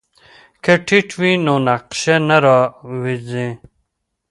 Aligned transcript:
که 0.63 0.73
ټیپ 0.87 1.07
وي 1.19 1.31
نو 1.45 1.55
نقشه 1.67 2.15
نه 2.27 2.37
راویځیږي. 2.45 3.47